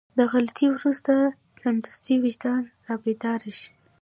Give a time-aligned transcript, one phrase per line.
[0.17, 1.13] له غلطي وروسته
[1.61, 3.69] سمدستي وجدان رابيدار شي.